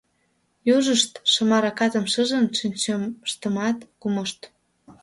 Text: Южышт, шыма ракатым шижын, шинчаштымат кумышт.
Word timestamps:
Южышт, 0.75 1.11
шыма 1.31 1.57
ракатым 1.63 2.05
шижын, 2.13 2.45
шинчаштымат 2.57 3.77
кумышт. 4.01 4.39